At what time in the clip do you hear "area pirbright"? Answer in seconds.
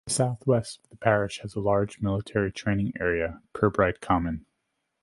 2.99-4.01